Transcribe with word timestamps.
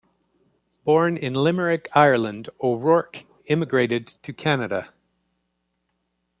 Born 0.83 1.15
in 1.15 1.35
Limerick, 1.35 1.87
Ireland, 1.93 2.49
O'Rourke 2.59 3.23
immigrated 3.45 4.07
to 4.23 4.33
Canada. 4.33 4.95